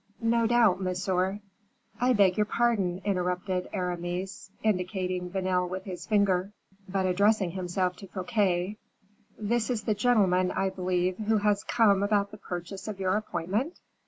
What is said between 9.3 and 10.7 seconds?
"this is the gentleman,